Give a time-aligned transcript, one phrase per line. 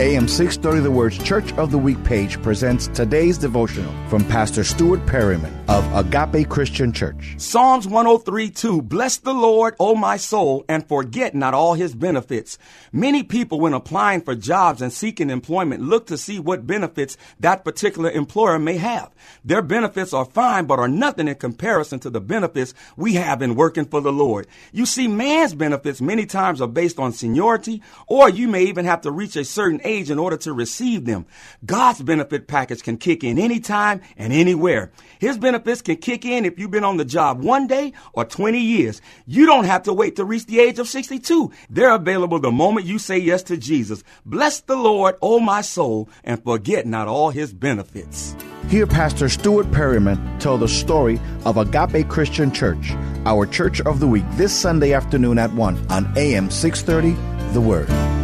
[0.00, 5.06] AM 630 The Word's Church of the Week page presents today's devotional from Pastor Stuart
[5.06, 7.36] Perryman of Agape Christian Church.
[7.36, 12.58] Psalms 103 2 Bless the Lord, O my soul, and forget not all his benefits.
[12.92, 17.64] Many people, when applying for jobs and seeking employment, look to see what benefits that
[17.64, 19.14] particular employer may have.
[19.44, 23.54] Their benefits are fine, but are nothing in comparison to the benefits we have in
[23.54, 24.48] working for the Lord.
[24.72, 29.02] You see, man's benefits many times are based on seniority, or you may even have
[29.02, 31.26] to reach a certain age in order to receive them.
[31.64, 34.90] God's benefit package can kick in anytime and anywhere.
[35.18, 38.58] His benefits can kick in if you've been on the job one day or 20
[38.58, 39.00] years.
[39.26, 41.52] You don't have to wait to reach the age of 62.
[41.70, 44.02] They're available the moment you say yes to Jesus.
[44.24, 48.34] Bless the Lord, O my soul, and forget not all his benefits.
[48.68, 52.92] Hear Pastor Stuart Perryman tell the story of Agape Christian Church,
[53.26, 58.23] our church of the week, this Sunday afternoon at 1 on AM 630, The Word.